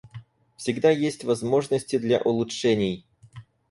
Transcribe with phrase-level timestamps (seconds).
[0.57, 3.05] Всегда есть возможности для улучшений.